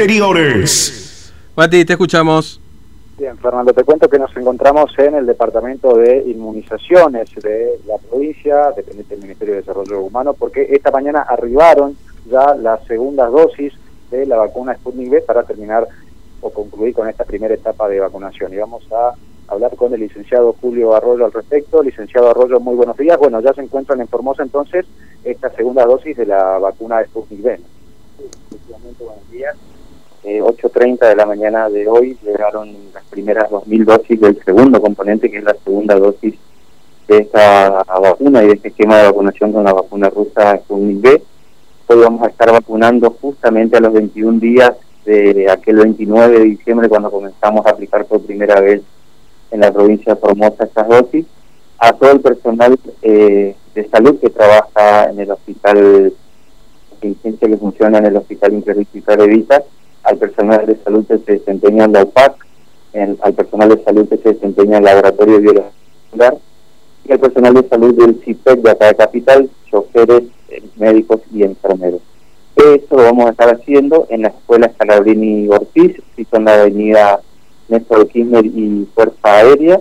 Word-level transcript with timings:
Exteriores. 0.00 1.32
Mati, 1.56 1.84
te 1.84 1.94
escuchamos. 1.94 2.60
Bien, 3.18 3.36
Fernando, 3.36 3.72
te 3.72 3.82
cuento 3.82 4.08
que 4.08 4.20
nos 4.20 4.30
encontramos 4.36 4.96
en 4.96 5.16
el 5.16 5.26
Departamento 5.26 5.96
de 5.96 6.22
Inmunizaciones 6.24 7.34
de 7.34 7.80
la 7.84 7.98
provincia, 7.98 8.70
dependiente 8.76 9.16
del 9.16 9.24
Ministerio 9.24 9.54
de 9.54 9.60
Desarrollo 9.62 10.02
Humano, 10.02 10.34
porque 10.34 10.68
esta 10.70 10.92
mañana 10.92 11.22
arribaron 11.22 11.96
ya 12.30 12.54
las 12.54 12.86
segundas 12.86 13.32
dosis 13.32 13.72
de 14.12 14.24
la 14.24 14.36
vacuna 14.36 14.76
Sputnik 14.76 15.10
V 15.10 15.20
para 15.22 15.42
terminar 15.42 15.88
o 16.42 16.50
concluir 16.50 16.94
con 16.94 17.08
esta 17.08 17.24
primera 17.24 17.54
etapa 17.54 17.88
de 17.88 17.98
vacunación. 17.98 18.52
Y 18.54 18.56
vamos 18.58 18.86
a 18.92 19.14
hablar 19.48 19.74
con 19.74 19.92
el 19.92 19.98
licenciado 19.98 20.54
Julio 20.60 20.94
Arroyo 20.94 21.24
al 21.24 21.32
respecto. 21.32 21.82
Licenciado 21.82 22.30
Arroyo, 22.30 22.60
muy 22.60 22.76
buenos 22.76 22.96
días. 22.96 23.18
Bueno, 23.18 23.40
ya 23.40 23.52
se 23.52 23.62
encuentran 23.62 24.00
en 24.00 24.06
Formosa 24.06 24.44
entonces 24.44 24.86
esta 25.24 25.50
segunda 25.50 25.84
dosis 25.84 26.16
de 26.16 26.26
la 26.26 26.58
vacuna 26.58 27.02
Sputnik 27.04 27.44
V. 27.44 27.56
Sí, 28.16 28.24
efectivamente, 28.46 29.02
buenos 29.02 29.30
días. 29.32 29.56
8.30 30.24 31.08
de 31.08 31.16
la 31.16 31.26
mañana 31.26 31.68
de 31.68 31.88
hoy 31.88 32.16
llegaron 32.22 32.74
las 32.92 33.04
primeras 33.04 33.50
2.000 33.50 33.84
dosis 33.84 34.20
del 34.20 34.42
segundo 34.44 34.80
componente, 34.80 35.30
que 35.30 35.38
es 35.38 35.44
la 35.44 35.54
segunda 35.64 35.94
dosis 35.96 36.34
de 37.06 37.18
esta 37.18 37.82
vacuna 38.00 38.42
y 38.42 38.48
de 38.48 38.52
este 38.54 38.68
esquema 38.68 38.98
de 38.98 39.04
vacunación 39.04 39.52
con 39.52 39.64
la 39.64 39.72
vacuna 39.72 40.10
rusa 40.10 40.58
Sputnik 40.58 41.02
V. 41.02 41.22
Hoy 41.86 42.00
vamos 42.00 42.22
a 42.22 42.26
estar 42.30 42.52
vacunando 42.52 43.16
justamente 43.20 43.78
a 43.78 43.80
los 43.80 43.92
21 43.94 44.38
días 44.40 44.72
de 45.06 45.50
aquel 45.50 45.76
29 45.76 46.38
de 46.38 46.44
diciembre 46.44 46.88
cuando 46.88 47.10
comenzamos 47.10 47.64
a 47.64 47.70
aplicar 47.70 48.04
por 48.04 48.20
primera 48.20 48.60
vez 48.60 48.82
en 49.50 49.60
la 49.60 49.72
provincia 49.72 50.14
de 50.14 50.20
Formosa 50.20 50.64
estas 50.64 50.86
dosis, 50.86 51.24
a 51.78 51.92
todo 51.94 52.12
el 52.12 52.20
personal 52.20 52.78
eh, 53.00 53.56
de 53.74 53.88
salud 53.88 54.20
que 54.20 54.28
trabaja 54.28 55.08
en 55.08 55.20
el 55.20 55.30
hospital, 55.30 56.12
que 57.00 57.56
funciona 57.58 57.98
en 57.98 58.06
el 58.06 58.16
hospital 58.16 58.52
interdisciplinar 58.52 59.20
Evita, 59.22 59.62
al 60.08 60.16
personal 60.16 60.64
de 60.64 60.76
salud 60.82 61.06
que 61.06 61.18
se 61.18 61.32
desempeña 61.32 61.84
en 61.84 61.92
la 61.92 62.02
UPAC, 62.02 62.46
al 63.20 63.34
personal 63.34 63.68
de 63.68 63.84
salud 63.84 64.08
que 64.08 64.16
se 64.16 64.32
desempeña 64.32 64.78
en 64.78 64.84
el 64.84 64.84
laboratorio 64.84 65.40
biológico 65.40 66.40
y 67.04 67.12
al 67.12 67.20
personal 67.20 67.54
de 67.54 67.68
salud 67.68 67.94
del 67.94 68.20
CIPEC 68.24 68.60
de 68.60 68.70
acá 68.70 68.86
de 68.86 68.94
Capital, 68.96 69.50
choferes, 69.70 70.24
eh, 70.48 70.62
médicos 70.76 71.20
y 71.32 71.42
enfermeros. 71.42 72.00
Esto 72.56 72.96
lo 72.96 73.02
vamos 73.04 73.26
a 73.26 73.30
estar 73.30 73.54
haciendo 73.54 74.06
en 74.08 74.22
la 74.22 74.28
escuela 74.28 74.70
Scalabrini 74.74 75.48
Ortiz, 75.48 76.02
en 76.16 76.44
la 76.44 76.54
avenida 76.54 77.20
Néstor 77.68 78.08
Kirchner 78.08 78.46
y 78.46 78.88
Fuerza 78.94 79.14
Aérea, 79.22 79.80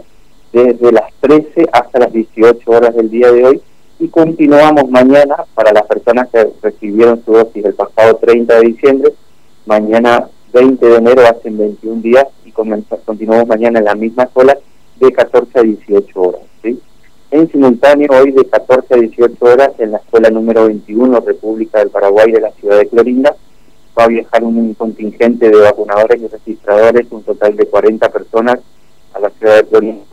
desde 0.52 0.92
las 0.92 1.12
13 1.22 1.68
hasta 1.72 2.00
las 2.00 2.14
18 2.14 2.70
horas 2.70 2.96
del 2.96 3.10
día 3.10 3.32
de 3.32 3.46
hoy 3.46 3.62
y 4.00 4.10
continuamos 4.10 4.90
mañana 4.90 5.38
para 5.56 5.72
las 5.74 5.84
personas 5.84 6.30
que 6.30 6.48
recibieron 6.62 7.24
su 7.26 7.32
dosis 7.32 7.66
el 7.66 7.74
pasado 7.74 8.16
30 8.18 8.56
de 8.56 8.62
diciembre 8.68 9.14
mañana 9.68 10.30
20 10.54 10.84
de 10.84 10.96
enero, 10.96 11.22
hacen 11.28 11.58
21 11.58 12.02
días, 12.02 12.26
y 12.46 12.52
continuamos 12.52 13.48
mañana 13.48 13.80
en 13.80 13.86
la 13.86 13.96
misma 13.96 14.24
escuela 14.24 14.58
de 14.96 15.12
14 15.12 15.60
a 15.60 15.62
18 15.62 16.20
horas. 16.20 16.42
¿sí? 16.64 16.80
En 17.30 17.52
simultáneo, 17.52 18.10
hoy 18.12 18.32
de 18.32 18.46
14 18.46 18.94
a 18.94 18.98
18 18.98 19.46
horas, 19.46 19.72
en 19.78 19.92
la 19.92 19.98
escuela 19.98 20.30
número 20.30 20.66
21, 20.68 21.20
República 21.20 21.80
del 21.80 21.90
Paraguay 21.90 22.32
de 22.32 22.42
la 22.42 22.52
ciudad 22.52 22.78
de 22.78 22.88
Clorinda, 22.88 23.36
va 23.98 24.06
a 24.06 24.08
viajar 24.08 24.44
un 24.44 24.74
contingente 24.74 25.50
de 25.50 25.58
vacunadores 25.58 26.22
y 26.22 26.28
registradores, 26.28 27.08
un 27.12 27.24
total 27.24 27.56
de 27.56 27.66
40 27.66 28.10
personas 28.10 28.60
a 29.14 29.20
la 29.20 29.30
ciudad 29.32 29.58
de 29.58 29.66
Clorinda, 29.66 30.06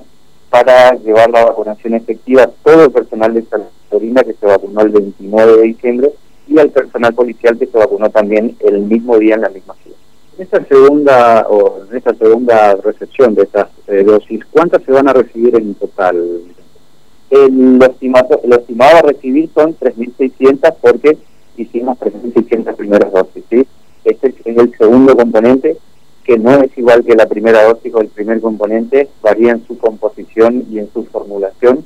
para 0.51 0.95
llevar 0.97 1.31
la 1.31 1.45
vacunación 1.45 1.95
efectiva 1.95 2.51
todo 2.65 2.85
el 2.85 2.91
personal 2.91 3.33
de 3.33 3.45
Clorinda 3.89 4.25
que 4.25 4.35
se 4.35 4.47
vacunó 4.47 4.81
el 4.81 4.91
29 4.91 5.57
de 5.59 5.63
diciembre 5.63 6.13
y 6.47 6.59
al 6.59 6.71
personal 6.71 7.15
policial 7.15 7.59
que 7.59 7.67
se 7.67 7.79
vacunó 7.79 8.11
también 8.11 8.57
el 8.61 8.81
mismo 8.81 9.19
día 9.19 9.35
en 9.35 9.43
la 9.43 9.49
misma 9.49 9.75
ciudad. 9.83 9.97
En 10.37 10.43
esta 10.43 10.65
segunda 10.65 11.47
o 11.49 11.85
en 11.89 11.97
esta 11.97 12.15
segunda 12.15 12.75
recepción 12.77 13.35
de 13.35 13.43
estas 13.43 13.69
eh, 13.87 14.03
dosis, 14.03 14.45
¿cuántas 14.51 14.83
se 14.83 14.93
van 14.93 15.09
a 15.09 15.13
recibir 15.13 15.55
en 15.57 15.75
total? 15.75 16.43
El, 17.31 17.79
lo, 17.79 17.87
estimado, 17.87 18.41
lo 18.45 18.57
estimado 18.57 18.97
a 18.99 19.03
recibir 19.03 19.49
son 19.55 19.77
3.600 19.79 20.75
porque 20.81 21.19
hicimos 21.57 21.99
3.600 21.99 22.77
primeras 22.77 23.13
dosis. 23.13 23.45
¿sí? 23.49 23.67
Este 24.05 24.35
es 24.45 24.57
el 24.57 24.77
segundo 24.77 25.17
componente 25.17 25.79
que 26.25 26.39
no 26.39 26.51
es 26.63 26.77
igual 26.77 27.05
que 27.05 27.15
la 27.15 27.27
primera 27.27 27.63
dosis 27.65 27.95
o 27.95 28.01
el 28.01 28.09
primer 28.09 28.41
componente, 28.41 29.09
varía 29.23 29.53
en 29.53 29.67
su 29.67 29.79
composición 29.79 30.65
y 30.71 30.79
en 30.79 30.91
su 30.93 31.05
formulación. 31.05 31.85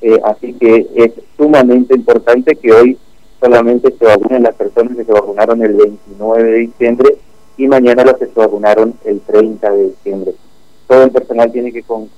Eh, 0.00 0.18
así 0.24 0.54
que 0.54 0.86
es 0.94 1.12
sumamente 1.36 1.94
importante 1.94 2.56
que 2.56 2.72
hoy 2.72 2.98
solamente 3.46 3.94
se 3.96 4.04
vacunan 4.04 4.42
las 4.42 4.54
personas 4.56 4.96
que 4.96 5.04
se 5.04 5.12
vacunaron 5.12 5.62
el 5.62 5.74
29 5.74 6.42
de 6.42 6.58
diciembre 6.58 7.16
y 7.56 7.68
mañana 7.68 8.04
los 8.04 8.16
que 8.16 8.26
se 8.26 8.32
vacunaron 8.34 8.94
el 9.04 9.20
30 9.20 9.70
de 9.70 9.84
diciembre. 9.84 10.34
Todo 10.88 11.04
el 11.04 11.10
personal 11.12 11.52
tiene 11.52 11.72
que 11.72 11.84
con, 11.84 12.08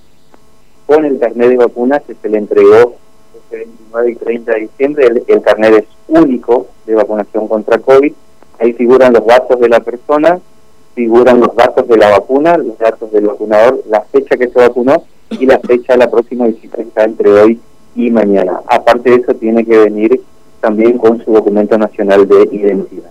con 0.86 1.04
el 1.04 1.18
carnet 1.18 1.50
de 1.50 1.56
vacunas 1.58 2.02
que 2.06 2.14
se 2.14 2.28
le 2.30 2.38
entregó 2.38 2.94
el 3.50 3.58
29 3.58 4.10
y 4.10 4.14
30 4.14 4.52
de 4.52 4.60
diciembre, 4.60 5.06
el, 5.06 5.24
el 5.26 5.42
carnet 5.42 5.74
es 5.74 5.84
único 6.08 6.68
de 6.86 6.94
vacunación 6.94 7.46
contra 7.46 7.78
COVID, 7.78 8.12
ahí 8.58 8.72
figuran 8.72 9.12
los 9.12 9.26
datos 9.26 9.60
de 9.60 9.68
la 9.68 9.80
persona, 9.80 10.40
figuran 10.94 11.40
los 11.40 11.54
datos 11.54 11.86
de 11.88 11.96
la 11.98 12.10
vacuna, 12.10 12.56
los 12.56 12.78
datos 12.78 13.12
del 13.12 13.26
vacunador, 13.26 13.82
la 13.88 14.00
fecha 14.00 14.36
que 14.36 14.48
se 14.48 14.58
vacunó 14.58 15.04
y 15.30 15.44
la 15.44 15.58
fecha 15.60 15.92
de 15.92 15.98
la 15.98 16.10
próxima 16.10 16.46
visita 16.46 16.80
está 16.80 17.04
entre 17.04 17.30
hoy 17.30 17.60
y 17.94 18.10
mañana. 18.10 18.60
Aparte 18.66 19.10
de 19.10 19.16
eso 19.16 19.34
tiene 19.34 19.64
que 19.64 19.76
venir 19.76 20.22
también 20.60 20.98
con 20.98 21.22
su 21.24 21.32
documento 21.32 21.78
nacional 21.78 22.26
de 22.26 22.48
identidad. 22.52 23.10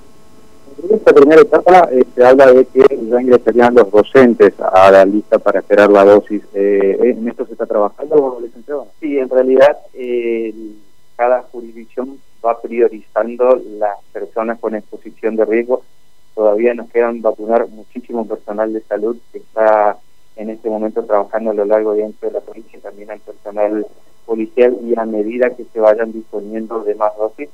En 0.84 0.96
esta 0.96 1.12
primera 1.12 1.42
etapa 1.42 1.90
eh, 1.92 2.06
se 2.14 2.24
habla 2.24 2.54
de 2.54 2.66
que 2.66 2.84
ya 3.10 3.22
ingresarían 3.22 3.74
los 3.74 3.90
docentes 3.90 4.54
a 4.60 4.92
la 4.92 5.06
lista 5.06 5.40
para 5.40 5.60
esperar 5.60 5.90
la 5.90 6.06
dosis. 6.06 6.44
Eh, 6.54 6.98
¿En 7.02 7.28
esto 7.28 7.46
se 7.46 7.54
está 7.54 7.66
trabajando, 7.66 8.38
licenciado? 8.42 8.88
Sí, 9.00 9.18
en 9.18 9.30
realidad 9.30 9.78
eh, 9.94 10.54
cada 11.16 11.42
jurisdicción 11.52 12.20
va 12.46 12.62
priorizando 12.62 13.60
las 13.80 13.98
personas 14.14 14.60
con 14.60 14.76
exposición 14.76 15.36
de 15.36 15.46
riesgo. 15.46 15.82
Todavía 16.36 16.76
nos 16.76 16.90
quedan 16.92 17.22
vacunar 17.24 17.68
muchísimo 17.70 18.28
personal 18.28 18.72
de 18.72 18.82
salud 18.82 19.18
que 19.32 19.40
está 19.40 19.98
en 20.36 20.52
este 20.52 20.70
momento 20.70 21.04
trabajando 21.04 21.50
a 21.50 21.56
lo 21.56 21.66
largo 21.66 21.96
y 21.96 22.04
ancho 22.04 22.28
de 22.28 22.34
la 22.34 22.42
provincia, 22.42 22.80
también 22.80 23.10
al 23.10 23.20
personal 23.20 23.86
policial 24.28 24.78
y 24.84 25.00
a 25.00 25.06
medida 25.06 25.56
que 25.56 25.64
se 25.64 25.80
vayan 25.80 26.12
disponiendo 26.12 26.84
de 26.84 26.94
más 26.94 27.16
dosis, 27.18 27.50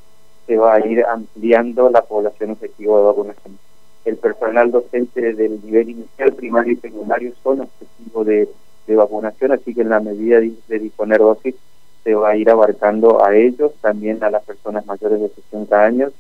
se 0.47 0.57
va 0.57 0.73
a 0.73 0.85
ir 0.85 1.05
ampliando 1.05 1.89
la 1.89 2.01
población 2.01 2.49
efectiva 2.49 2.97
de 2.97 3.05
vacunación. 3.05 3.59
El 4.03 4.17
personal 4.17 4.71
docente 4.71 5.33
del 5.33 5.63
nivel 5.63 5.91
inicial, 5.91 6.33
primario 6.33 6.73
y 6.73 6.77
secundario 6.77 7.31
son 7.41 7.61
objetivos 7.61 8.25
de, 8.25 8.49
de 8.87 8.95
vacunación, 8.95 9.53
así 9.53 9.73
que 9.73 9.81
en 9.81 9.89
la 9.89 10.01
medida 10.01 10.41
de, 10.41 10.79
disponer 10.79 11.19
dosis 11.19 11.55
se 12.03 12.15
va 12.15 12.31
a 12.31 12.35
ir 12.35 12.49
abarcando 12.49 13.23
a 13.23 13.33
ellos, 13.35 13.71
también 13.79 14.21
a 14.23 14.29
las 14.29 14.43
personas 14.43 14.85
mayores 14.85 15.21
de 15.21 15.29
60 15.29 15.85
años, 15.85 16.11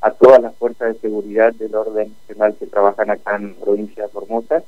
a 0.00 0.10
todas 0.12 0.40
las 0.40 0.54
fuerzas 0.56 0.94
de 0.94 1.00
seguridad 1.00 1.52
del 1.52 1.74
orden 1.74 2.14
nacional 2.20 2.54
que 2.58 2.66
trabajan 2.66 3.10
acá 3.10 3.36
en 3.36 3.48
la 3.48 3.64
provincia 3.64 4.04
de 4.04 4.08
Formosa, 4.08 4.62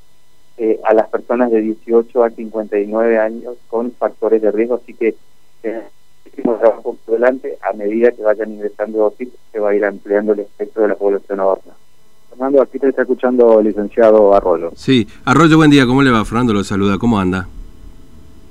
eh, 0.61 0.77
a 0.83 0.93
las 0.93 1.07
personas 1.07 1.51
de 1.51 1.61
18 1.61 2.21
a 2.21 2.31
59 2.31 3.17
años 3.17 3.55
con 3.69 3.93
factores 3.93 4.41
de 4.41 4.51
riesgo, 4.51 4.75
así 4.75 4.93
que 4.93 5.15
hicimos 6.25 6.59
trabajo 6.59 6.97
por 7.05 7.15
delante, 7.15 7.57
a 7.61 7.71
medida 7.71 8.11
que 8.11 8.21
vayan 8.21 8.51
ingresando 8.51 8.97
dosis, 8.97 9.29
se 9.53 9.59
va 9.59 9.69
a 9.69 9.75
ir 9.75 9.85
ampliando 9.85 10.33
el 10.33 10.41
espectro 10.41 10.81
de 10.81 10.89
la 10.89 10.95
población 10.95 11.39
adulta. 11.39 11.71
Fernando, 12.29 12.61
aquí 12.61 12.77
te 12.77 12.89
está 12.89 13.03
escuchando 13.03 13.57
el 13.61 13.67
licenciado 13.67 14.35
Arroyo. 14.35 14.73
Sí, 14.75 15.07
Arroyo, 15.23 15.55
buen 15.55 15.71
día, 15.71 15.85
¿cómo 15.85 16.03
le 16.03 16.11
va? 16.11 16.25
Fernando 16.25 16.53
lo 16.53 16.65
saluda, 16.65 16.97
¿cómo 16.97 17.17
anda? 17.17 17.47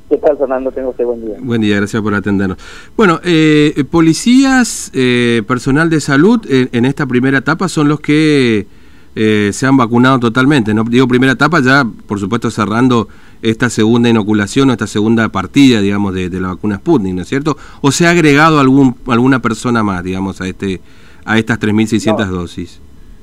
¿Qué 0.08 0.16
tal, 0.16 0.38
Fernando? 0.38 0.72
Tengo 0.72 0.88
usted 0.88 1.04
buen 1.04 1.26
día. 1.26 1.36
Buen 1.38 1.60
día, 1.60 1.76
gracias 1.76 2.00
por 2.00 2.14
atendernos. 2.14 2.56
Bueno, 2.96 3.20
eh, 3.22 3.84
policías, 3.90 4.90
eh, 4.94 5.42
personal 5.46 5.90
de 5.90 6.00
salud 6.00 6.40
en 6.48 6.86
esta 6.86 7.04
primera 7.04 7.36
etapa 7.36 7.68
son 7.68 7.88
los 7.88 8.00
que 8.00 8.66
eh, 9.14 9.50
se 9.52 9.66
han 9.66 9.76
vacunado 9.76 10.18
totalmente. 10.18 10.74
¿no? 10.74 10.84
Digo, 10.84 11.08
primera 11.08 11.32
etapa 11.32 11.60
ya, 11.60 11.84
por 12.06 12.18
supuesto, 12.18 12.50
cerrando 12.50 13.08
esta 13.42 13.70
segunda 13.70 14.08
inoculación 14.08 14.70
o 14.70 14.72
esta 14.72 14.86
segunda 14.86 15.28
partida, 15.28 15.80
digamos, 15.80 16.14
de, 16.14 16.28
la 16.30 16.48
vacuna 16.48 16.76
Sputnik, 16.76 17.14
¿no 17.14 17.22
es 17.22 17.28
cierto? 17.28 17.56
¿O 17.80 17.90
se 17.90 18.06
ha 18.06 18.10
agregado 18.10 18.58
algún, 18.58 18.96
alguna 19.06 19.40
persona 19.40 19.82
más, 19.82 20.02
digamos, 20.02 20.40
a, 20.40 20.46
este, 20.46 20.80
a 21.24 21.38
estas 21.38 21.60
3.600 21.60 22.26
dosis? 22.26 22.80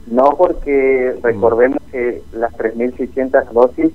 No, 0.07 0.35
porque 0.37 1.15
recordemos 1.23 1.79
que 1.91 2.21
las 2.33 2.53
3.600 2.53 3.51
dosis 3.51 3.91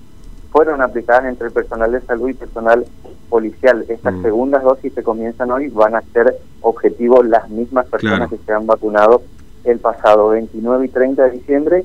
fueron 0.50 0.82
aplicadas 0.82 1.26
entre 1.26 1.46
el 1.46 1.52
personal 1.52 1.93
de 1.93 2.00
salud 2.00 2.28
y 2.28 2.34
personal 2.34 2.84
policial. 3.28 3.84
Estas 3.88 4.14
mm. 4.14 4.22
segundas 4.22 4.62
dosis 4.62 4.93
que 4.93 5.02
comienzan 5.02 5.50
hoy 5.50 5.69
van 5.69 5.94
a 5.94 6.02
ser 6.12 6.36
objetivo 6.60 7.22
las 7.22 7.48
mismas 7.48 7.86
personas 7.86 8.28
que 8.28 8.38
se 8.38 8.52
han 8.52 8.66
vacunado 8.66 9.22
el 9.64 9.78
pasado 9.78 10.30
29 10.30 10.86
y 10.86 10.88
30 10.88 11.24
de 11.24 11.30
diciembre 11.30 11.84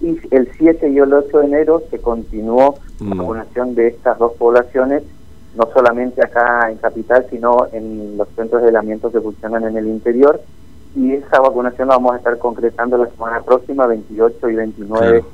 y 0.00 0.18
el 0.30 0.50
7 0.56 0.90
y 0.90 0.98
el 0.98 1.12
8 1.12 1.38
de 1.38 1.46
enero 1.46 1.82
se 1.90 1.98
continuó 1.98 2.76
la 3.00 3.14
mm. 3.14 3.18
vacunación 3.18 3.74
de 3.74 3.88
estas 3.88 4.18
dos 4.18 4.32
poblaciones, 4.34 5.02
no 5.56 5.68
solamente 5.72 6.22
acá 6.22 6.70
en 6.70 6.78
Capital, 6.78 7.26
sino 7.30 7.66
en 7.72 8.16
los 8.16 8.28
centros 8.36 8.62
de 8.62 8.68
aislamiento 8.68 9.10
que 9.10 9.20
funcionan 9.20 9.64
en 9.64 9.76
el 9.76 9.88
interior. 9.88 10.40
y 10.94 11.12
esa 11.12 11.40
vacunación 11.40 11.88
la 11.88 11.96
vamos 11.96 12.14
a 12.14 12.18
estar 12.18 12.38
concretando 12.38 12.96
la 12.96 13.08
semana 13.08 13.42
próxima, 13.42 13.86
28 13.86 14.50
y 14.50 14.54
29 14.54 15.24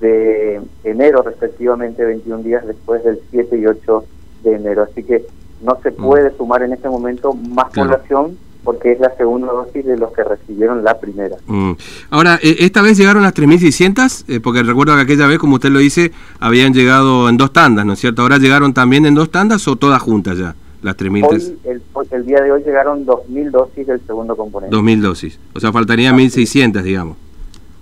de 0.00 0.60
enero, 0.84 1.22
respectivamente 1.22 2.04
21 2.04 2.42
días 2.42 2.66
después 2.66 3.04
del 3.04 3.20
7 3.30 3.58
y 3.58 3.66
8 3.66 4.04
de 4.42 4.54
enero. 4.54 4.82
Así 4.82 5.04
que 5.04 5.24
no 5.62 5.78
se 5.82 5.90
mm. 5.90 5.96
puede 5.96 6.36
sumar 6.36 6.62
en 6.62 6.72
este 6.72 6.88
momento 6.88 7.32
más 7.32 7.72
población 7.72 8.36
porque 8.64 8.92
es 8.92 9.00
la 9.00 9.14
segunda 9.16 9.52
dosis 9.52 9.84
de 9.84 9.96
los 9.96 10.12
que 10.12 10.24
recibieron 10.24 10.84
la 10.84 10.98
primera. 10.98 11.36
Mm. 11.46 11.72
Ahora, 12.10 12.38
eh, 12.42 12.56
¿esta 12.60 12.82
vez 12.82 12.98
llegaron 12.98 13.22
las 13.22 13.34
3.600? 13.34 14.24
Eh, 14.28 14.40
porque 14.40 14.62
recuerdo 14.62 14.94
que 14.96 15.02
aquella 15.02 15.26
vez, 15.26 15.38
como 15.38 15.56
usted 15.56 15.70
lo 15.70 15.78
dice, 15.78 16.12
habían 16.38 16.74
llegado 16.74 17.28
en 17.28 17.36
dos 17.36 17.52
tandas, 17.52 17.86
¿no 17.86 17.94
es 17.94 17.98
cierto? 17.98 18.22
¿Ahora 18.22 18.38
llegaron 18.38 18.74
también 18.74 19.06
en 19.06 19.14
dos 19.14 19.30
tandas 19.30 19.66
o 19.68 19.76
todas 19.76 20.00
juntas 20.02 20.38
ya? 20.38 20.54
Las 20.82 20.96
3.000. 20.96 21.56
El, 21.64 21.82
el 22.10 22.26
día 22.26 22.40
de 22.40 22.52
hoy 22.52 22.62
llegaron 22.62 23.04
2.000 23.04 23.50
dosis 23.50 23.86
del 23.86 24.00
segundo 24.06 24.34
componente. 24.36 24.74
2.000 24.74 25.00
dosis. 25.00 25.38
O 25.54 25.60
sea, 25.60 25.72
faltarían 25.72 26.16
1.600, 26.16 26.82
digamos. 26.82 27.16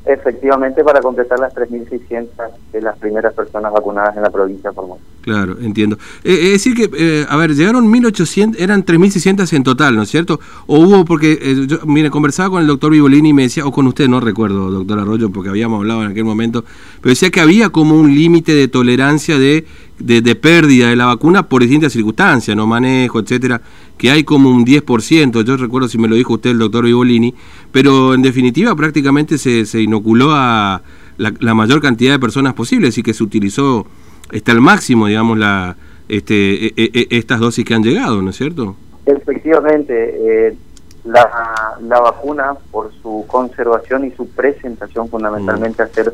Efectivamente, 0.05 0.83
para 0.83 1.01
completar 1.01 1.39
las 1.39 1.55
3.600 1.55 2.29
de 2.73 2.81
las 2.81 2.99
primeras 2.99 3.35
personas 3.35 3.73
vacunadas 3.73 4.17
en 4.17 4.23
la 4.23 4.31
provincia 4.31 4.71
de 4.71 4.75
Formosa. 4.75 5.03
Claro, 5.29 5.59
entiendo. 5.61 5.99
Eh, 6.25 6.39
es 6.43 6.51
decir 6.53 6.75
que, 6.75 6.89
eh, 6.97 7.27
a 7.29 7.37
ver, 7.37 7.55
llegaron 7.55 7.87
1.800, 7.93 8.57
eran 8.59 8.83
3.600 8.83 9.53
en 9.53 9.63
total, 9.63 9.95
¿no 9.95 10.01
es 10.01 10.09
cierto? 10.09 10.41
O 10.67 10.79
hubo, 10.79 11.05
porque, 11.05 11.39
eh, 11.39 11.67
yo, 11.69 11.81
mire, 11.85 12.09
conversaba 12.09 12.49
con 12.49 12.63
el 12.63 12.67
doctor 12.67 12.93
Vivolini 12.93 13.29
y 13.29 13.33
me 13.35 13.43
decía, 13.43 13.67
o 13.67 13.71
con 13.71 13.87
usted, 13.87 14.09
no 14.09 14.21
recuerdo, 14.21 14.71
doctor 14.71 15.01
Arroyo, 15.01 15.29
porque 15.29 15.51
habíamos 15.51 15.81
hablado 15.81 16.03
en 16.03 16.13
aquel 16.13 16.25
momento, 16.25 16.65
pero 17.03 17.11
decía 17.11 17.29
que 17.31 17.43
había 17.43 17.69
como 17.69 17.95
un 17.95 18.15
límite 18.15 18.55
de 18.55 18.69
tolerancia 18.69 19.39
de, 19.39 19.67
de, 19.99 20.23
de 20.23 20.35
pérdida 20.35 20.89
de 20.89 20.97
la 20.97 21.05
vacuna 21.05 21.47
por 21.47 21.61
distintas 21.61 21.93
circunstancias, 21.93 22.57
no 22.57 22.67
manejo, 22.67 23.19
etcétera 23.19 23.61
que 23.99 24.11
hay 24.11 24.25
como 24.25 24.49
un 24.49 24.65
10%, 24.65 25.45
yo 25.45 25.57
recuerdo 25.57 25.89
si 25.89 25.99
me 25.99 26.07
lo 26.07 26.15
dijo 26.15 26.35
usted 26.35 26.51
el 26.51 26.59
doctor 26.59 26.85
Vivolini, 26.85 27.35
pero 27.73 28.15
en 28.15 28.23
definitiva 28.23 28.75
prácticamente 28.77 29.37
se, 29.37 29.67
se 29.67 29.83
inoculó 29.83 30.31
a 30.33 30.83
la, 31.19 31.55
mayor 31.55 31.81
cantidad 31.83 32.13
de 32.13 32.19
personas 32.19 32.55
posibles 32.55 32.97
y 32.97 33.03
que 33.03 33.13
se 33.13 33.23
utilizó 33.23 33.87
está 34.33 34.53
al 34.53 34.61
máximo, 34.61 35.07
digamos, 35.07 35.39
la, 35.39 35.77
este, 36.09 36.67
e, 36.67 36.73
e, 36.77 36.91
e, 36.95 37.07
estas 37.11 37.41
dosis 37.41 37.65
que 37.65 37.75
han 37.75 37.83
llegado, 37.83 38.23
¿no 38.23 38.31
es 38.31 38.37
cierto? 38.37 38.77
Efectivamente, 39.07 40.49
eh, 40.49 40.57
la, 41.05 41.77
la, 41.81 42.01
vacuna, 42.01 42.55
por 42.71 42.93
su 43.03 43.25
conservación 43.27 44.05
y 44.05 44.11
su 44.11 44.29
presentación, 44.29 45.09
fundamentalmente, 45.09 45.83
hacer 45.83 46.13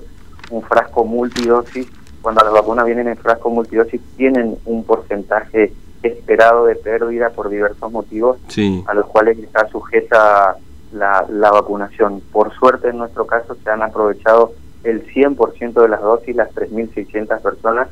un 0.50 0.62
frasco 0.62 1.04
multidosis, 1.04 1.86
cuando 2.22 2.44
las 2.44 2.52
vacunas 2.52 2.86
vienen 2.86 3.08
en 3.08 3.16
frasco 3.16 3.50
multidosis, 3.50 4.00
tienen 4.16 4.56
un 4.64 4.84
porcentaje 4.84 5.72
esperado 6.02 6.66
de 6.66 6.74
pérdida 6.76 7.30
por 7.30 7.48
diversos 7.48 7.90
motivos 7.90 8.38
a 8.86 8.94
los 8.94 9.06
cuales 9.06 9.38
está 9.38 9.66
sujeta 9.68 10.56
la, 10.92 11.26
la, 11.28 11.50
vacunación. 11.50 12.22
Por 12.32 12.54
suerte 12.54 12.88
en 12.88 12.98
nuestro 12.98 13.26
caso 13.26 13.56
se 13.62 13.70
han 13.70 13.82
aprovechado 13.82 14.52
el 14.84 15.06
100% 15.06 15.72
de 15.72 15.88
las 15.88 16.02
dosis, 16.02 16.36
las 16.36 16.54
3.600 16.54 17.40
personas, 17.40 17.88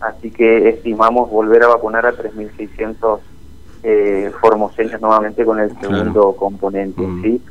así 0.00 0.30
que 0.30 0.68
estimamos 0.68 1.30
volver 1.30 1.62
a 1.62 1.68
vacunar 1.68 2.06
a 2.06 2.12
3.600 2.12 3.18
eh, 3.82 4.32
formoseños 4.40 5.00
nuevamente 5.00 5.44
con 5.44 5.60
el 5.60 5.78
segundo 5.80 6.34
componente. 6.36 7.02
Mm. 7.02 7.22
¿sí? 7.22 7.42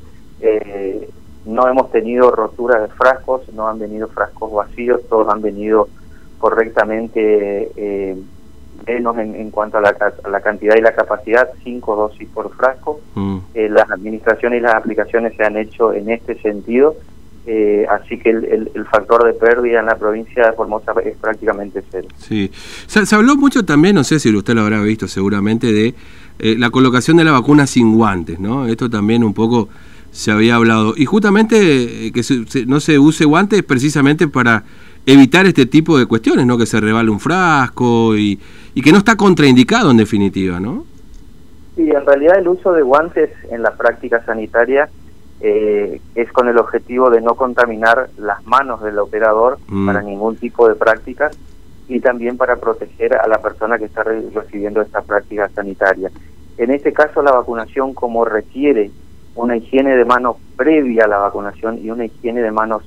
Eh, 0.41 1.09
no 1.45 1.67
hemos 1.67 1.91
tenido 1.91 2.31
rotura 2.31 2.81
de 2.81 2.87
frascos, 2.89 3.47
no 3.53 3.67
han 3.67 3.79
venido 3.79 4.07
frascos 4.07 4.51
vacíos, 4.51 5.01
todos 5.09 5.29
han 5.29 5.41
venido 5.41 5.87
correctamente 6.39 7.71
eh, 7.75 8.17
menos 8.87 9.17
en, 9.17 9.35
en 9.35 9.51
cuanto 9.51 9.77
a 9.77 9.81
la, 9.81 9.95
la, 10.29 10.41
cantidad 10.41 10.75
y 10.75 10.81
la 10.81 10.93
capacidad, 10.93 11.49
cinco 11.63 11.95
dosis 11.95 12.27
por 12.29 12.53
frasco. 12.55 12.99
Mm. 13.15 13.37
Eh, 13.53 13.69
las 13.69 13.89
administraciones 13.89 14.59
y 14.59 14.61
las 14.61 14.75
aplicaciones 14.75 15.35
se 15.35 15.43
han 15.43 15.57
hecho 15.57 15.93
en 15.93 16.09
este 16.09 16.35
sentido, 16.41 16.95
eh, 17.47 17.85
así 17.89 18.17
que 18.17 18.31
el, 18.31 18.71
el, 18.73 18.85
factor 18.85 19.23
de 19.23 19.33
pérdida 19.33 19.79
en 19.79 19.85
la 19.85 19.97
provincia 19.97 20.47
de 20.47 20.53
Formosa 20.53 20.93
es 21.03 21.15
prácticamente 21.17 21.83
cero. 21.91 22.07
Sí, 22.17 22.49
se, 22.87 23.15
habló 23.15 23.35
mucho 23.35 23.63
también, 23.63 23.93
no 23.95 24.03
sé 24.03 24.19
si 24.19 24.35
usted 24.35 24.55
lo 24.55 24.61
habrá 24.61 24.81
visto 24.81 25.07
seguramente, 25.07 25.71
de 25.71 25.93
eh, 26.39 26.55
la 26.57 26.71
colocación 26.71 27.17
de 27.17 27.23
la 27.23 27.31
vacuna 27.31 27.67
sin 27.67 27.95
guantes, 27.95 28.39
¿no? 28.39 28.65
Esto 28.65 28.89
también 28.89 29.23
un 29.23 29.35
poco 29.35 29.69
se 30.11 30.31
había 30.31 30.55
hablado. 30.55 30.95
Y 30.97 31.05
justamente 31.05 32.11
que 32.11 32.21
no 32.65 32.79
se 32.79 32.97
use 32.97 33.25
guantes 33.25 33.61
precisamente 33.61 34.27
para 34.27 34.63
evitar 35.05 35.45
este 35.45 35.67
tipo 35.67 35.99
de 35.99 36.07
cuestiones, 36.07 36.47
¿no? 36.47 36.57
Que 36.57 36.65
se 36.65 36.81
revale 36.81 37.11
un 37.11 37.19
frasco 37.19 38.17
y, 38.17 38.39
y 38.73 38.81
que 38.81 38.91
no 38.91 38.97
está 38.97 39.15
contraindicado 39.15 39.91
en 39.91 39.97
definitiva, 39.97 40.59
¿no? 40.59 40.85
Sí, 41.75 41.91
en 41.91 42.05
realidad 42.05 42.39
el 42.39 42.47
uso 42.47 42.71
de 42.71 42.81
guantes 42.81 43.29
en 43.51 43.61
la 43.61 43.75
práctica 43.75 44.23
sanitaria 44.25 44.89
eh, 45.47 46.01
es 46.15 46.31
con 46.31 46.47
el 46.47 46.57
objetivo 46.57 47.11
de 47.11 47.21
no 47.21 47.35
contaminar 47.35 48.09
las 48.17 48.43
manos 48.47 48.81
del 48.81 48.97
operador 48.97 49.59
mm. 49.67 49.85
para 49.85 50.01
ningún 50.01 50.37
tipo 50.37 50.67
de 50.67 50.73
prácticas 50.73 51.37
y 51.87 51.99
también 51.99 52.35
para 52.35 52.55
proteger 52.55 53.15
a 53.15 53.27
la 53.27 53.37
persona 53.37 53.77
que 53.77 53.85
está 53.85 54.01
recibiendo 54.01 54.81
esta 54.81 55.03
práctica 55.03 55.47
sanitaria. 55.49 56.09
En 56.57 56.71
este 56.71 56.93
caso, 56.93 57.21
la 57.21 57.31
vacunación, 57.31 57.93
como 57.93 58.25
requiere 58.25 58.89
una 59.35 59.55
higiene 59.55 59.95
de 59.95 60.03
manos 60.03 60.37
previa 60.57 61.05
a 61.05 61.07
la 61.07 61.19
vacunación 61.19 61.77
y 61.77 61.91
una 61.91 62.05
higiene 62.05 62.41
de 62.41 62.51
manos 62.51 62.81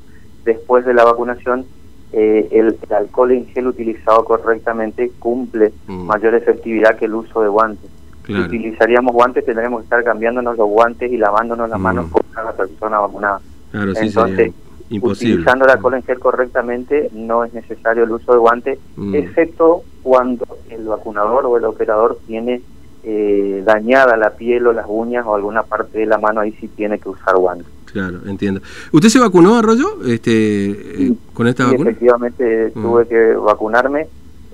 después 0.44 0.84
de 0.84 0.94
la 0.94 1.05
vacunación, 1.05 1.64
eh, 2.12 2.49
el, 2.50 2.76
alcohol 2.90 3.31
en 3.31 3.46
gel 3.46 3.69
utilizado 3.69 4.25
correctamente 4.25 5.12
cumple 5.20 5.72
mm. 5.87 6.06
mayor 6.06 6.34
efectividad 6.34 6.96
que 6.96 7.05
el 7.05 7.14
uso 7.14 7.40
de 7.40 7.49
guantes. 7.50 7.88
Si 8.26 8.34
utilizaríamos 8.34 9.14
guantes, 9.14 9.46
tendremos 9.46 9.81
que 9.81 9.84
estar 9.84 10.05
cambiándonos 10.05 10.58
los 10.58 10.69
guantes 10.69 11.10
y 11.10 11.16
lavándonos 11.16 11.70
las 11.70 11.81
manos 11.81 12.10
mm. 12.28 12.34
cada 12.34 12.52
persona 12.52 12.98
vacunada. 12.98 13.40
Entonces, 13.72 14.52
utilizando 14.90 15.64
el 15.64 15.70
alcohol 15.70 15.94
en 15.94 16.02
gel 16.02 16.19
correctamente, 16.19 17.10
no 17.12 17.44
es 17.44 17.52
necesario 17.52 18.04
el 18.04 18.10
uso 18.10 18.32
de 18.32 18.38
guantes, 18.38 18.78
mm. 18.96 19.14
excepto 19.14 19.82
cuando 20.02 20.46
el 20.70 20.84
vacunador 20.84 21.46
o 21.46 21.56
el 21.56 21.64
operador 21.64 22.19
tiene 22.26 22.62
eh, 23.04 23.62
dañada 23.64 24.16
la 24.16 24.30
piel 24.30 24.66
o 24.66 24.72
las 24.72 24.86
uñas 24.88 25.25
o 25.26 25.34
alguna 25.34 25.62
parte 25.62 25.98
de 25.98 26.06
la 26.06 26.19
mano, 26.19 26.40
ahí 26.40 26.52
sí 26.60 26.69
tiene 26.69 26.98
que 26.98 27.08
usar 27.08 27.36
guantes. 27.36 27.66
Claro, 27.92 28.19
entiendo. 28.26 28.60
¿Usted 28.92 29.08
se 29.08 29.19
vacunó, 29.19 29.56
Arroyo, 29.56 30.04
este, 30.06 30.70
eh, 30.70 31.12
con 31.32 31.46
esta 31.46 31.64
vacuna? 31.64 31.90
efectivamente 31.90 32.72
mm. 32.74 32.82
tuve 32.82 33.08
que 33.08 33.32
vacunarme. 33.34 34.08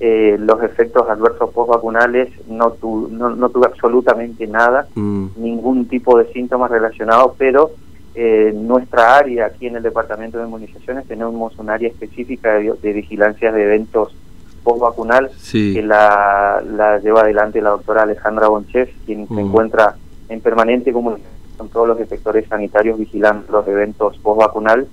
Eh, 0.07 0.37
los 0.39 0.63
efectos 0.63 1.09
adversos 1.09 1.49
postvacunales 1.55 2.29
no, 2.47 2.73
tu, 2.73 3.09
no, 3.09 3.49
tuve 3.49 3.69
absolutamente 3.69 4.47
nada, 4.47 4.87
mm. 4.95 5.29
ningún 5.37 5.89
tipo 5.89 6.19
de 6.19 6.31
síntomas 6.31 6.71
relacionados, 6.71 7.33
pero 7.39 7.71
eh, 8.15 8.53
nuestra 8.55 9.17
área 9.17 9.47
aquí 9.47 9.67
en 9.67 9.77
el 9.77 9.83
Departamento 9.83 10.37
de 10.37 10.45
Inmunizaciones 10.45 11.07
tenemos 11.07 11.59
un 11.59 11.71
área 11.71 11.89
específica 11.89 12.53
de, 12.53 12.93
vigilancia 12.93 13.51
de 13.51 13.63
eventos 13.63 14.15
postvacunal 14.63 15.31
que 15.51 15.83
la, 15.83 16.63
la, 16.71 16.99
lleva 16.99 17.23
adelante 17.23 17.63
la 17.63 17.71
doctora 17.71 18.03
Alejandra 18.03 18.49
Bonchef, 18.49 18.91
quien 19.07 19.27
se 19.27 19.33
mm. 19.33 19.39
encuentra 19.39 19.97
en 20.29 20.39
permanente 20.43 20.93
comunicación 20.93 21.33
con 21.57 21.71
todos 21.71 21.89
los 21.89 21.99
inspectores 21.99 22.47
sanitarios 22.47 22.99
vigilando 22.99 23.51
los 23.51 23.67
eventos 23.69 24.19
post-vacunal. 24.19 24.87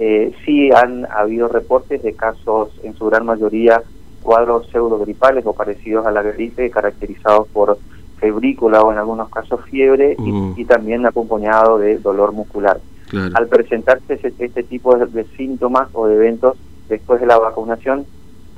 Eh, 0.00 0.34
sí 0.44 0.70
han 0.72 1.06
habido 1.12 1.46
reportes 1.46 2.02
de 2.02 2.14
casos, 2.14 2.70
en 2.82 2.96
su 2.96 3.06
gran 3.06 3.24
mayoría, 3.24 3.84
cuadros 4.22 4.68
pseudogripales 4.70 5.46
o 5.46 5.52
parecidos 5.52 6.06
a 6.06 6.10
la 6.10 6.22
gripe, 6.22 6.70
caracterizados 6.70 7.48
por 7.48 7.78
febrícula 8.18 8.82
o 8.82 8.92
en 8.92 8.98
algunos 8.98 9.28
casos 9.30 9.60
fiebre 9.64 10.16
y, 10.18 10.32
mm. 10.32 10.66
también 10.66 11.06
acompañado 11.06 11.78
de 11.78 11.98
dolor 11.98 12.32
muscular. 12.32 12.80
Al 13.32 13.48
presentarse 13.48 14.20
este, 14.22 14.62
tipo 14.64 14.94
de, 14.94 15.24
síntomas 15.36 15.88
o 15.94 16.06
de 16.06 16.16
eventos 16.16 16.58
después 16.90 17.20
de 17.20 17.26
la 17.26 17.38
vacunación, 17.38 18.04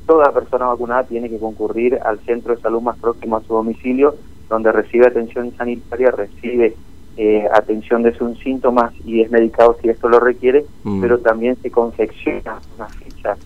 toda 0.06 0.32
persona 0.32 0.66
vacunada 0.66 1.04
tiene 1.04 1.30
que 1.30 1.38
concurrir 1.38 2.00
al 2.04 2.18
centro 2.20 2.56
de 2.56 2.60
salud 2.60 2.80
más 2.80 2.98
próximo 2.98 3.36
a 3.36 3.42
su 3.42 3.54
domicilio, 3.54 4.16
donde 4.48 4.72
recibe 4.72 5.06
atención 5.06 5.54
sanitaria, 5.56 6.10
recibe 6.10 6.74
eh, 7.16 7.46
atención 7.54 8.02
de 8.02 8.12
sus 8.12 8.36
síntomas 8.40 8.92
y 9.04 9.20
es 9.20 9.30
medicado 9.30 9.76
si 9.80 9.88
esto 9.88 10.08
lo 10.08 10.18
requiere, 10.18 10.64
mm. 10.82 11.00
pero 11.00 11.18
también 11.18 11.56
se 11.62 11.70
confecciona 11.70 12.58
una 12.76 12.88
ficha 12.88 13.36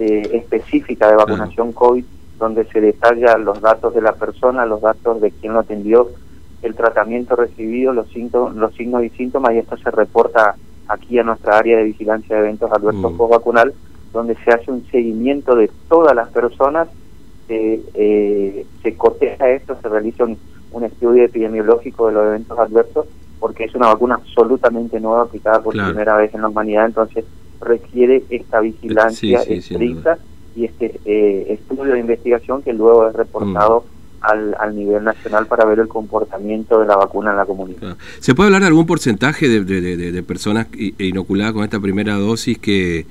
eh, 0.00 0.22
específica 0.32 1.08
de 1.08 1.16
vacunación 1.16 1.72
COVID 1.72 2.04
donde 2.38 2.64
se 2.64 2.80
detalla 2.80 3.36
los 3.36 3.60
datos 3.60 3.94
de 3.94 4.00
la 4.00 4.12
persona, 4.12 4.64
los 4.64 4.80
datos 4.80 5.20
de 5.20 5.30
quien 5.30 5.52
lo 5.52 5.60
atendió, 5.60 6.08
el 6.62 6.74
tratamiento 6.74 7.36
recibido, 7.36 7.92
los, 7.92 8.08
síntomas, 8.08 8.56
los 8.56 8.74
signos 8.74 9.04
y 9.04 9.10
síntomas, 9.10 9.54
y 9.54 9.58
esto 9.58 9.76
se 9.76 9.90
reporta 9.90 10.56
aquí 10.88 11.18
a 11.18 11.22
nuestra 11.22 11.58
área 11.58 11.76
de 11.76 11.84
vigilancia 11.84 12.36
de 12.36 12.42
eventos 12.42 12.72
adversos 12.72 13.12
mm. 13.12 13.16
post-vacunal, 13.16 13.74
donde 14.12 14.34
se 14.36 14.50
hace 14.50 14.70
un 14.70 14.84
seguimiento 14.90 15.54
de 15.54 15.70
todas 15.88 16.16
las 16.16 16.30
personas, 16.30 16.88
eh, 17.48 18.64
se 18.82 18.96
coteja 18.96 19.50
esto, 19.50 19.76
se 19.80 19.88
realiza 19.88 20.24
un, 20.24 20.38
un 20.72 20.84
estudio 20.84 21.24
epidemiológico 21.24 22.06
de 22.06 22.14
los 22.14 22.26
eventos 22.26 22.58
adversos, 22.58 23.06
porque 23.38 23.64
es 23.64 23.74
una 23.74 23.88
vacuna 23.88 24.16
absolutamente 24.16 24.98
nueva 25.00 25.22
aplicada 25.22 25.62
por 25.62 25.72
primera 25.72 26.16
vez 26.16 26.34
en 26.34 26.42
la 26.42 26.48
humanidad, 26.48 26.86
entonces 26.86 27.24
requiere 27.60 28.24
esta 28.30 28.60
vigilancia 28.60 29.42
estricta 29.42 30.18
y 30.56 30.64
este 30.64 31.00
eh, 31.04 31.46
estudio 31.50 31.92
de 31.92 32.00
investigación 32.00 32.62
que 32.62 32.72
luego 32.72 33.08
es 33.08 33.14
reportado 33.14 33.84
al, 34.20 34.54
al, 34.58 34.76
nivel 34.76 35.04
nacional 35.04 35.46
para 35.46 35.64
ver 35.64 35.78
el 35.78 35.88
comportamiento 35.88 36.80
de 36.80 36.86
la 36.86 36.96
vacuna 36.96 37.30
en 37.30 37.36
la 37.36 37.46
comunidad. 37.46 37.96
¿Se 38.18 38.34
puede 38.34 38.48
hablar 38.48 38.62
de 38.62 38.68
algún 38.68 38.86
porcentaje 38.86 39.48
de, 39.48 39.64
de, 39.64 40.12
de, 40.12 40.22
personas 40.22 40.66
inoculadas 40.98 41.54
con 41.54 41.64
esta 41.64 41.80
primera 41.80 42.16
dosis 42.16 42.58
que, 42.58 43.06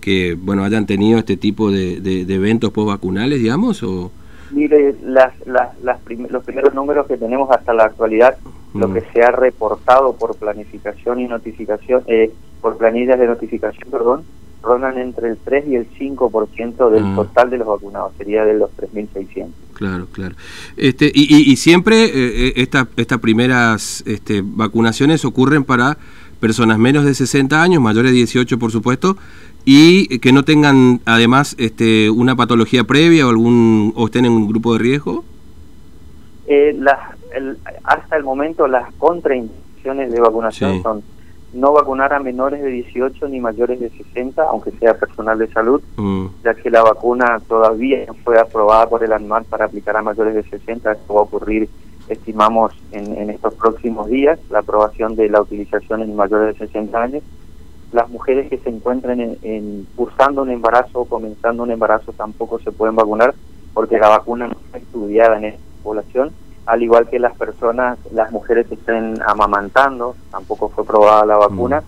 que 0.00 0.34
bueno 0.34 0.64
hayan 0.64 0.86
tenido 0.86 1.18
este 1.18 1.36
tipo 1.36 1.70
de, 1.70 2.24
eventos 2.28 2.70
postvacunales, 2.72 3.40
digamos? 3.40 3.82
O... 3.82 4.10
Mire, 4.50 4.94
las, 5.02 5.32
las, 5.46 5.78
las 5.82 5.98
los 6.30 6.44
primeros 6.44 6.74
números 6.74 7.06
que 7.06 7.16
tenemos 7.16 7.50
hasta 7.50 7.72
la 7.74 7.84
actualidad, 7.84 8.36
lo 8.74 8.88
mm. 8.88 8.94
que 8.94 9.00
se 9.12 9.22
ha 9.22 9.30
reportado 9.30 10.14
por 10.14 10.36
planificación 10.36 11.20
y 11.20 11.28
notificación, 11.28 12.02
eh, 12.06 12.32
por 12.60 12.76
planillas 12.76 13.18
de 13.18 13.26
notificación, 13.26 13.90
perdón, 13.90 14.24
rondan 14.62 14.98
entre 14.98 15.30
el 15.30 15.38
3 15.38 15.68
y 15.68 15.76
el 15.76 15.88
5% 15.90 16.90
del 16.90 17.04
ah. 17.04 17.12
total 17.16 17.50
de 17.50 17.58
los 17.58 17.66
vacunados, 17.66 18.12
sería 18.16 18.44
de 18.44 18.54
los 18.54 18.70
3.600. 18.76 19.46
Claro, 19.74 20.08
claro. 20.10 20.34
Este, 20.76 21.10
y, 21.14 21.52
y, 21.52 21.56
siempre 21.56 22.06
eh, 22.06 22.10
eh, 22.14 22.52
esta, 22.56 22.88
estas 22.96 23.20
primeras 23.20 24.02
este, 24.06 24.42
vacunaciones 24.44 25.24
ocurren 25.24 25.62
para 25.62 25.96
personas 26.40 26.78
menos 26.78 27.04
de 27.04 27.14
60 27.14 27.62
años, 27.62 27.82
mayores 27.82 28.12
de 28.12 28.18
18 28.18 28.58
por 28.58 28.70
supuesto, 28.70 29.16
y 29.64 30.18
que 30.20 30.32
no 30.32 30.44
tengan 30.44 31.00
además 31.04 31.54
este, 31.58 32.10
una 32.10 32.36
patología 32.36 32.84
previa 32.84 33.26
o 33.26 33.30
algún 33.30 33.92
o 33.96 34.06
estén 34.06 34.24
en 34.24 34.32
un 34.32 34.48
grupo 34.48 34.72
de 34.72 34.78
riesgo. 34.78 35.24
Eh, 36.46 36.74
las, 36.78 36.98
hasta 37.84 38.16
el 38.16 38.24
momento 38.24 38.66
las 38.66 38.92
contraindicaciones 38.94 40.10
de 40.10 40.20
vacunación 40.20 40.82
son 40.82 41.02
no 41.52 41.72
vacunar 41.72 42.12
a 42.12 42.20
menores 42.20 42.62
de 42.62 42.68
18 42.68 43.28
ni 43.28 43.40
mayores 43.40 43.80
de 43.80 43.90
60, 43.90 44.42
aunque 44.42 44.70
sea 44.72 44.94
personal 44.94 45.38
de 45.38 45.48
salud, 45.48 45.82
mm. 45.96 46.26
ya 46.44 46.54
que 46.54 46.70
la 46.70 46.82
vacuna 46.82 47.40
todavía 47.48 48.04
no 48.06 48.14
fue 48.14 48.38
aprobada 48.38 48.88
por 48.88 49.02
el 49.02 49.12
ANMAT 49.12 49.46
para 49.46 49.64
aplicar 49.64 49.96
a 49.96 50.02
mayores 50.02 50.34
de 50.34 50.42
60. 50.44 50.92
Esto 50.92 51.14
va 51.14 51.20
a 51.20 51.24
ocurrir, 51.24 51.68
estimamos, 52.08 52.72
en, 52.92 53.30
estos 53.30 53.54
próximos 53.54 54.08
días, 54.08 54.38
la 54.50 54.60
aprobación 54.60 55.16
de 55.16 55.28
la 55.28 55.40
utilización 55.40 56.02
en 56.02 56.16
mayores 56.16 56.58
de 56.58 56.66
60 56.66 57.02
años. 57.02 57.22
Las 57.92 58.08
mujeres 58.10 58.50
que 58.50 58.58
se 58.58 58.68
encuentren 58.68 59.38
en, 59.42 59.86
cursando 59.96 60.42
un 60.42 60.50
embarazo 60.50 61.00
o 61.00 61.04
comenzando 61.04 61.62
un 61.62 61.70
embarazo 61.70 62.12
tampoco 62.12 62.58
se 62.58 62.72
pueden 62.72 62.96
vacunar 62.96 63.34
porque 63.72 63.98
la 63.98 64.08
vacuna 64.08 64.46
no 64.48 64.54
está 64.66 64.78
estudiada 64.78 65.38
en 65.38 65.44
esta 65.46 65.60
población 65.82 66.32
al 66.68 66.82
igual 66.82 67.08
que 67.08 67.18
las 67.18 67.34
personas, 67.34 67.98
las 68.12 68.30
mujeres 68.30 68.66
que 68.66 68.74
estén 68.74 69.22
amamantando, 69.26 70.14
tampoco 70.30 70.68
fue 70.68 70.84
probada 70.84 71.24
la 71.24 71.38
vacuna, 71.38 71.80
mm. 71.80 71.84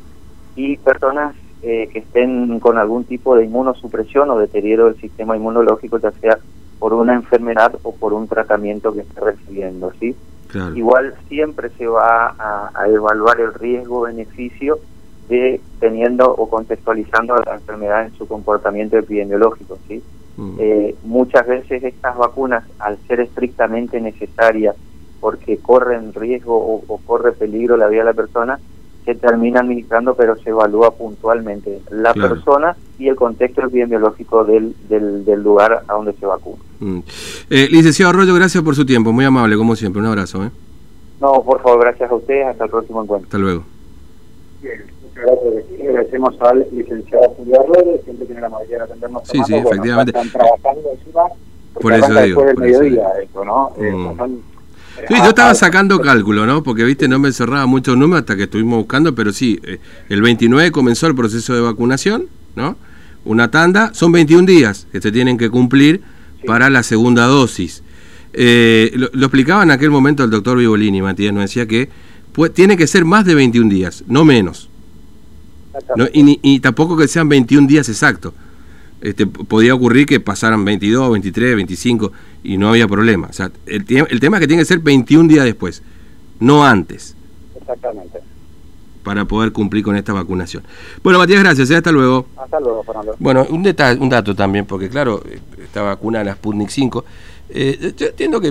y 0.56 0.76
personas 0.78 1.36
eh, 1.62 1.90
que 1.92 1.98
estén 1.98 2.58
con 2.60 2.78
algún 2.78 3.04
tipo 3.04 3.36
de 3.36 3.44
inmunosupresión 3.44 4.30
o 4.30 4.38
deterioro 4.38 4.86
del 4.86 4.98
sistema 4.98 5.36
inmunológico, 5.36 5.98
ya 5.98 6.10
sea 6.12 6.38
por 6.80 6.94
una 6.94 7.14
enfermedad 7.14 7.78
o 7.84 7.94
por 7.94 8.12
un 8.12 8.26
tratamiento 8.26 8.92
que 8.92 9.02
esté 9.02 9.20
recibiendo, 9.20 9.92
¿sí? 10.00 10.16
Igual 10.74 11.14
siempre 11.28 11.70
se 11.78 11.86
va 11.86 12.34
a, 12.36 12.72
a 12.74 12.88
evaluar 12.88 13.40
el 13.40 13.54
riesgo-beneficio 13.54 14.80
de 15.28 15.60
teniendo 15.78 16.28
o 16.28 16.50
contextualizando 16.50 17.36
la 17.36 17.54
enfermedad 17.54 18.06
en 18.06 18.14
su 18.14 18.26
comportamiento 18.26 18.98
epidemiológico, 18.98 19.78
¿sí? 19.86 20.02
Mm. 20.36 20.56
Eh, 20.58 20.94
muchas 21.04 21.46
veces 21.46 21.84
estas 21.84 22.16
vacunas, 22.16 22.64
al 22.80 22.98
ser 23.06 23.20
estrictamente 23.20 24.00
necesarias 24.00 24.74
porque 25.20 25.58
corren 25.58 26.14
riesgo 26.14 26.56
o, 26.56 27.00
corre 27.04 27.32
peligro 27.32 27.76
la 27.76 27.88
vida 27.88 28.00
de 28.00 28.06
la 28.06 28.14
persona, 28.14 28.58
se 29.10 29.20
termina 29.20 29.60
administrando, 29.60 30.14
pero 30.14 30.36
se 30.36 30.50
evalúa 30.50 30.92
puntualmente 30.92 31.80
la 31.90 32.14
persona 32.14 32.76
y 32.98 33.08
el 33.08 33.16
contexto 33.16 33.62
epidemiológico 33.66 34.44
del, 34.44 34.74
del, 34.88 35.42
lugar 35.42 35.82
a 35.88 35.92
donde 35.94 36.12
se 36.12 36.26
vacuna. 36.26 36.62
Mm. 36.78 36.98
Eh, 37.50 37.68
licenciado 37.70 38.10
Arroyo, 38.10 38.34
gracias 38.34 38.62
por 38.62 38.76
su 38.76 38.86
tiempo, 38.86 39.12
muy 39.12 39.24
amable 39.24 39.56
como 39.56 39.74
siempre, 39.74 40.00
un 40.00 40.06
abrazo. 40.06 40.44
¿eh? 40.44 40.50
No, 41.20 41.42
por 41.42 41.60
favor, 41.60 41.80
gracias 41.80 42.10
a 42.10 42.14
ustedes, 42.14 42.46
hasta 42.46 42.64
el 42.64 42.70
próximo 42.70 43.02
encuentro. 43.02 43.26
Hasta 43.26 43.38
luego. 43.38 43.64
Bien. 44.62 45.00
Gracias, 45.12 45.64
agradecemos 45.86 46.40
al 46.40 46.66
licenciado 46.72 47.28
Julio 47.36 47.60
Arroyo, 47.60 47.98
siempre 48.04 48.26
tiene 48.26 48.40
la 48.40 48.48
mayoría 48.48 48.78
de 48.78 48.84
atendernos. 48.84 49.22
Sí, 49.24 49.38
sí, 49.44 49.54
efectivamente. 49.54 50.16
Están 50.16 50.30
trabajando 50.30 50.90
encima. 50.92 51.22
Por 51.74 51.92
eso 51.92 52.06
digo. 52.06 52.42
Después 52.42 52.46
del 52.46 52.58
mediodía, 52.58 53.08
esto, 53.22 53.44
¿no? 53.44 53.72
Eh, 53.76 53.92
mm. 53.92 54.40
Sí, 55.08 55.14
yo 55.16 55.30
estaba 55.30 55.54
sacando 55.54 56.00
cálculo, 56.00 56.46
¿no? 56.46 56.62
Porque, 56.62 56.84
viste, 56.84 57.08
no 57.08 57.18
me 57.18 57.32
cerraba 57.32 57.66
muchos 57.66 57.96
números 57.96 58.20
hasta 58.20 58.36
que 58.36 58.44
estuvimos 58.44 58.78
buscando, 58.78 59.14
pero 59.14 59.32
sí, 59.32 59.60
eh, 59.64 59.78
el 60.08 60.22
29 60.22 60.70
comenzó 60.70 61.06
el 61.06 61.14
proceso 61.14 61.54
de 61.54 61.60
vacunación, 61.60 62.26
¿no? 62.56 62.76
Una 63.24 63.50
tanda, 63.50 63.92
son 63.94 64.12
21 64.12 64.46
días 64.46 64.86
que 64.92 65.00
se 65.00 65.12
tienen 65.12 65.36
que 65.36 65.50
cumplir 65.50 66.02
para 66.46 66.70
la 66.70 66.82
segunda 66.82 67.26
dosis. 67.26 67.82
Eh, 68.32 68.92
lo, 68.94 69.08
explicaba 69.26 69.62
en 69.62 69.70
aquel 69.70 69.90
momento 69.90 70.24
el 70.24 70.30
doctor 70.30 70.58
Vivolini, 70.58 71.02
Matías, 71.02 71.34
nos 71.34 71.42
decía 71.42 71.66
que 71.66 71.88
tiene 72.54 72.76
que 72.76 72.86
ser 72.86 73.04
más 73.04 73.24
de 73.24 73.34
21 73.34 73.68
días, 73.68 74.04
no 74.06 74.24
menos. 74.24 74.70
y, 76.12 76.60
tampoco 76.60 76.96
que 76.96 77.08
sean 77.08 77.28
21 77.28 77.66
días 77.66 77.88
exactos. 77.88 78.32
Este, 79.00 79.26
podía 79.26 79.74
ocurrir 79.74 80.06
que 80.06 80.20
pasaran 80.20 80.64
22, 80.64 81.12
23, 81.12 81.56
25 81.56 82.12
y 82.44 82.58
no 82.58 82.68
había 82.68 82.86
problema. 82.86 83.28
O 83.28 83.32
sea, 83.32 83.50
el, 83.66 83.84
el 83.88 84.20
tema 84.20 84.36
es 84.36 84.40
que 84.40 84.46
tiene 84.46 84.62
que 84.62 84.66
ser 84.66 84.80
21 84.80 85.28
días 85.28 85.44
después, 85.44 85.82
no 86.38 86.64
antes. 86.64 87.14
Exactamente. 87.58 88.20
Para 89.02 89.24
poder 89.24 89.52
cumplir 89.52 89.82
con 89.82 89.96
esta 89.96 90.12
vacunación. 90.12 90.62
Bueno, 91.02 91.18
Matías, 91.18 91.42
gracias. 91.42 91.70
¿eh? 91.70 91.76
Hasta 91.76 91.90
luego. 91.90 92.26
Hasta 92.36 92.60
luego, 92.60 92.82
Fernando. 92.84 93.16
Bueno, 93.18 93.46
un, 93.48 93.62
detalle, 93.62 93.98
un 93.98 94.10
dato 94.10 94.36
también, 94.36 94.66
porque 94.66 94.90
claro, 94.90 95.22
esta 95.62 95.82
vacuna, 95.82 96.22
la 96.22 96.34
Sputnik 96.34 96.68
5, 96.68 97.04
eh, 97.50 97.94
yo 97.96 98.06
entiendo 98.08 98.40
que 98.40 98.48